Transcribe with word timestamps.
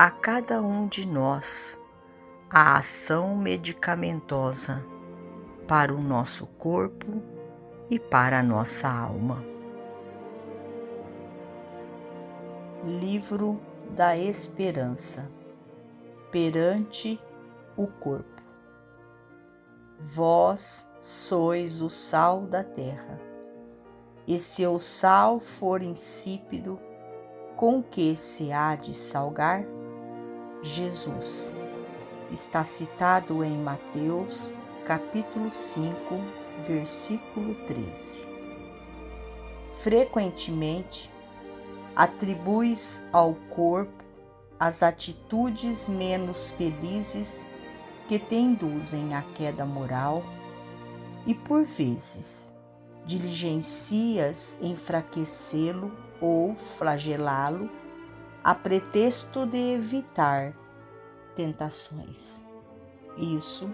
a 0.00 0.12
cada 0.12 0.62
um 0.62 0.86
de 0.86 1.04
nós 1.04 1.82
a 2.48 2.78
ação 2.78 3.34
medicamentosa 3.34 4.86
para 5.66 5.92
o 5.92 6.00
nosso 6.00 6.46
corpo 6.46 7.20
e 7.90 7.98
para 7.98 8.38
a 8.38 8.42
nossa 8.44 8.88
alma. 8.88 9.44
Livro 12.84 13.60
da 13.90 14.16
Esperança 14.16 15.28
perante 16.30 17.20
o 17.76 17.88
corpo. 17.88 18.40
Vós 19.98 20.88
sois 21.00 21.82
o 21.82 21.90
sal 21.90 22.42
da 22.42 22.62
terra, 22.62 23.20
e 24.28 24.38
se 24.38 24.64
o 24.64 24.78
sal 24.78 25.40
for 25.40 25.82
insípido, 25.82 26.78
com 27.56 27.82
que 27.82 28.14
se 28.14 28.52
há 28.52 28.76
de 28.76 28.94
salgar? 28.94 29.64
Jesus. 30.62 31.52
Está 32.30 32.64
citado 32.64 33.42
em 33.44 33.56
Mateus, 33.56 34.52
capítulo 34.84 35.50
5, 35.50 35.96
versículo 36.66 37.54
13. 37.66 38.26
Frequentemente, 39.80 41.10
atribuis 41.94 43.02
ao 43.12 43.34
corpo 43.50 44.04
as 44.58 44.82
atitudes 44.82 45.86
menos 45.86 46.50
felizes 46.50 47.46
que 48.08 48.18
te 48.18 48.34
induzem 48.34 49.14
à 49.14 49.22
queda 49.22 49.64
moral 49.64 50.24
e, 51.24 51.34
por 51.34 51.64
vezes, 51.64 52.52
diligencias 53.06 54.58
enfraquecê-lo 54.60 55.92
ou 56.20 56.56
flagelá-lo 56.56 57.70
a 58.42 58.54
pretexto 58.54 59.46
de 59.46 59.74
evitar 59.74 60.54
tentações. 61.34 62.44
Isso 63.16 63.68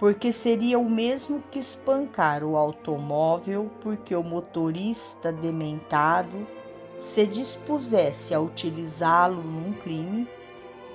porque 0.00 0.32
seria 0.32 0.78
o 0.78 0.88
mesmo 0.88 1.42
que 1.50 1.58
espancar 1.58 2.42
o 2.42 2.56
automóvel 2.56 3.70
porque 3.82 4.16
o 4.16 4.22
motorista 4.22 5.30
dementado 5.30 6.46
se 6.98 7.26
dispusesse 7.26 8.32
a 8.32 8.40
utilizá-lo 8.40 9.42
num 9.42 9.74
crime, 9.74 10.26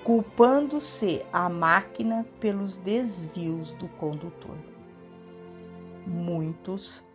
culpando-se 0.03 1.23
a 1.31 1.47
máquina 1.47 2.25
pelos 2.39 2.77
desvios 2.77 3.73
do 3.73 3.87
condutor. 3.89 4.57
Muitos 6.07 7.05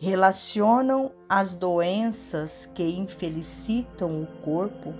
relacionam 0.00 1.12
as 1.28 1.54
doenças 1.54 2.64
que 2.74 2.82
infelicitam 2.82 4.22
o 4.22 4.26
corpo, 4.42 4.94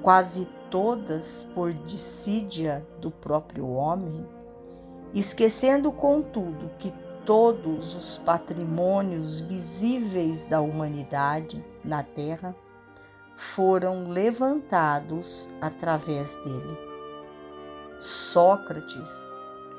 quase 0.00 0.48
todas 0.70 1.46
por 1.54 1.74
dissídia 1.74 2.86
do 3.02 3.10
próprio 3.10 3.68
homem, 3.68 4.26
esquecendo, 5.12 5.92
contudo, 5.92 6.70
que 6.78 6.90
todos 7.26 7.94
os 7.94 8.16
patrimônios 8.16 9.40
visíveis 9.40 10.46
da 10.46 10.60
humanidade 10.62 11.62
na 11.84 12.02
Terra 12.02 12.56
foram 13.36 14.08
levantados 14.08 15.50
através 15.60 16.34
dele. 16.36 16.78
Sócrates 18.00 19.33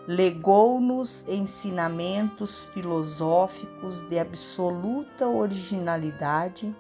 legou-nos 0.08 1.26
ensinamentos 1.28 2.66
filosóficos 2.66 4.02
de 4.02 4.20
absoluta 4.20 5.28
originalidade, 5.28 6.76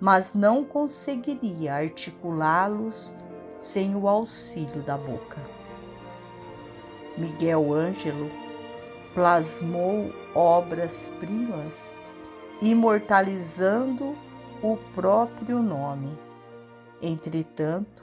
mas 0.00 0.34
não 0.34 0.64
conseguiria 0.64 1.74
articulá-los 1.74 3.14
sem 3.60 3.94
o 3.94 4.08
auxílio 4.08 4.82
da 4.82 4.96
boca. 4.96 5.38
Miguel 7.16 7.72
Ângelo 7.72 8.30
plasmou 9.14 10.12
obras-primas, 10.34 11.92
imortalizando 12.60 14.16
o 14.62 14.76
próprio 14.94 15.62
nome. 15.62 16.18
Entretanto, 17.00 18.02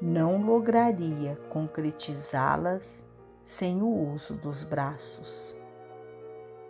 não 0.00 0.42
lograria 0.42 1.36
concretizá-las 1.48 3.07
sem 3.48 3.80
o 3.80 4.12
uso 4.12 4.34
dos 4.34 4.62
braços. 4.62 5.56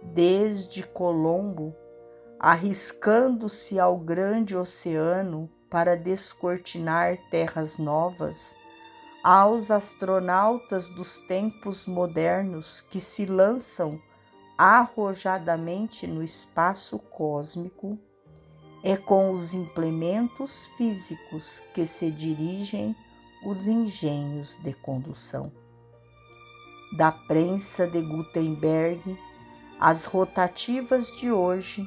Desde 0.00 0.84
Colombo, 0.84 1.74
arriscando-se 2.38 3.80
ao 3.80 3.98
grande 3.98 4.54
oceano 4.54 5.50
para 5.68 5.96
descortinar 5.96 7.18
terras 7.32 7.78
novas, 7.78 8.54
aos 9.24 9.72
astronautas 9.72 10.88
dos 10.88 11.18
tempos 11.18 11.84
modernos 11.84 12.80
que 12.80 13.00
se 13.00 13.26
lançam 13.26 14.00
arrojadamente 14.56 16.06
no 16.06 16.22
espaço 16.22 16.96
cósmico, 16.96 17.98
é 18.84 18.96
com 18.96 19.32
os 19.32 19.52
implementos 19.52 20.68
físicos 20.76 21.60
que 21.74 21.84
se 21.84 22.08
dirigem 22.08 22.94
os 23.44 23.66
engenhos 23.66 24.56
de 24.58 24.72
condução 24.74 25.50
da 26.92 27.12
prensa 27.12 27.86
de 27.86 28.00
Gutenberg, 28.00 29.18
as 29.78 30.04
rotativas 30.04 31.10
de 31.12 31.30
hoje, 31.30 31.86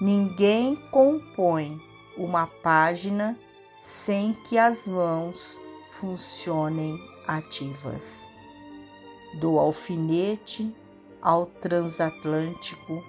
ninguém 0.00 0.76
compõe 0.90 1.80
uma 2.16 2.46
página 2.46 3.38
sem 3.80 4.32
que 4.32 4.56
as 4.56 4.86
mãos 4.86 5.58
funcionem 5.92 6.98
ativas. 7.26 8.28
Do 9.40 9.58
alfinete 9.58 10.74
ao 11.20 11.46
transatlântico 11.46 13.02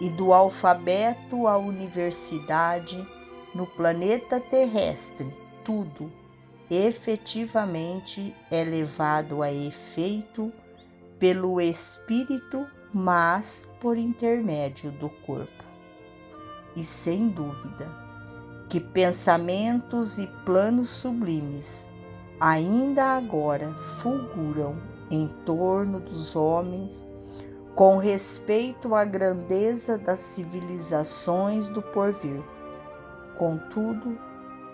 e 0.00 0.10
do 0.10 0.32
alfabeto 0.32 1.46
à 1.46 1.56
universidade, 1.56 3.06
no 3.54 3.66
planeta 3.66 4.40
terrestre, 4.40 5.32
tudo 5.64 6.10
efetivamente 6.70 8.34
é 8.50 8.64
levado 8.64 9.42
a 9.42 9.52
efeito 9.52 10.52
pelo 11.22 11.60
espírito, 11.60 12.66
mas 12.92 13.68
por 13.80 13.96
intermédio 13.96 14.90
do 14.90 15.08
corpo. 15.08 15.64
E 16.74 16.82
sem 16.82 17.28
dúvida 17.28 17.88
que 18.68 18.80
pensamentos 18.80 20.18
e 20.18 20.26
planos 20.44 20.90
sublimes 20.90 21.86
ainda 22.40 23.04
agora 23.04 23.72
fulguram 24.00 24.74
em 25.12 25.28
torno 25.46 26.00
dos 26.00 26.34
homens 26.34 27.06
com 27.76 27.98
respeito 27.98 28.92
à 28.92 29.04
grandeza 29.04 29.96
das 29.96 30.18
civilizações 30.18 31.68
do 31.68 31.80
porvir. 31.80 32.42
Contudo, 33.38 34.18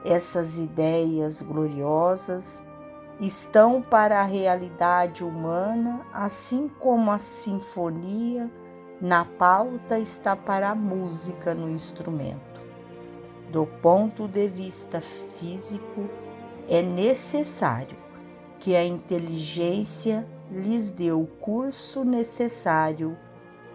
essas 0.02 0.56
ideias 0.56 1.42
gloriosas 1.42 2.64
estão 3.20 3.82
para 3.82 4.20
a 4.20 4.24
realidade 4.24 5.24
humana, 5.24 6.06
assim 6.12 6.68
como 6.78 7.10
a 7.10 7.18
sinfonia 7.18 8.50
na 9.00 9.24
pauta 9.24 9.98
está 9.98 10.36
para 10.36 10.70
a 10.70 10.74
música 10.74 11.54
no 11.54 11.68
instrumento. 11.68 12.60
Do 13.50 13.66
ponto 13.66 14.28
de 14.28 14.48
vista 14.48 15.00
físico, 15.00 16.08
é 16.68 16.82
necessário 16.82 17.96
que 18.58 18.76
a 18.76 18.84
inteligência 18.84 20.26
lhes 20.50 20.90
dê 20.90 21.12
o 21.12 21.26
curso 21.26 22.04
necessário 22.04 23.16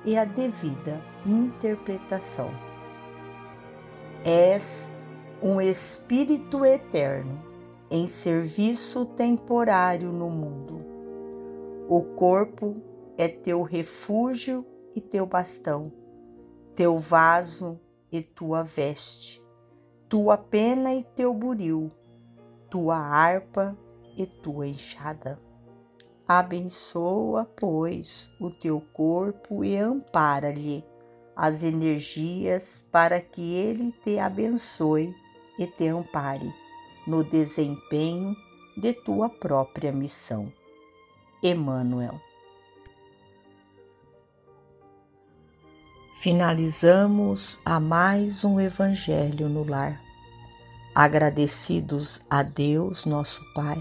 e 0.05 0.17
a 0.17 0.25
devida 0.25 1.01
interpretação. 1.25 2.51
És 4.23 4.93
um 5.41 5.59
espírito 5.59 6.63
eterno 6.63 7.52
em 7.93 8.07
serviço 8.07 9.05
temporário 9.05 10.11
no 10.11 10.27
mundo. 10.27 10.83
O 11.87 12.01
corpo 12.01 12.75
é 13.19 13.27
teu 13.27 13.61
refúgio 13.61 14.65
e 14.95 14.99
teu 14.99 15.27
bastão, 15.27 15.93
teu 16.73 16.97
vaso 16.97 17.79
e 18.11 18.23
tua 18.23 18.63
veste, 18.63 19.39
tua 20.09 20.35
pena 20.35 20.91
e 20.91 21.03
teu 21.03 21.35
buril, 21.35 21.91
tua 22.67 22.97
harpa 22.97 23.77
e 24.17 24.25
tua 24.25 24.65
enxada. 24.65 25.39
Abençoa, 26.27 27.45
pois, 27.55 28.33
o 28.41 28.49
teu 28.49 28.81
corpo 28.91 29.63
e 29.63 29.77
ampara-lhe 29.77 30.83
as 31.35 31.63
energias 31.63 32.83
para 32.91 33.21
que 33.21 33.53
ele 33.53 33.91
te 34.03 34.17
abençoe 34.17 35.13
e 35.59 35.67
te 35.67 35.89
ampare 35.89 36.62
no 37.05 37.23
desempenho 37.23 38.35
de 38.75 38.93
tua 38.93 39.29
própria 39.29 39.91
missão. 39.91 40.51
Emmanuel. 41.41 42.19
Finalizamos 46.21 47.59
a 47.65 47.79
mais 47.81 48.45
um 48.45 48.59
Evangelho 48.59 49.49
no 49.49 49.69
Lar. 49.69 50.01
Agradecidos 50.95 52.21
a 52.29 52.43
Deus, 52.43 53.05
nosso 53.05 53.41
Pai, 53.53 53.77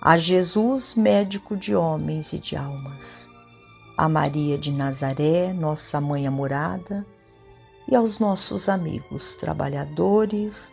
a 0.00 0.16
Jesus, 0.16 0.94
médico 0.94 1.56
de 1.56 1.74
homens 1.74 2.32
e 2.32 2.38
de 2.38 2.54
almas, 2.54 3.28
a 3.96 4.08
Maria 4.08 4.56
de 4.56 4.70
Nazaré, 4.70 5.52
nossa 5.52 6.00
mãe 6.00 6.26
amorada, 6.26 7.04
e 7.88 7.96
aos 7.96 8.20
nossos 8.20 8.68
amigos 8.68 9.34
trabalhadores 9.34 10.72